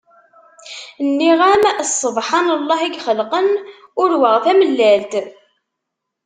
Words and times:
Nniɣ-am 1.07 1.63
s 1.81 1.89
ssebḥan 1.89 2.47
llah 2.61 2.81
ixelqen, 2.87 3.47
urweɣ 4.01 4.35
tamellalt!! 4.43 5.13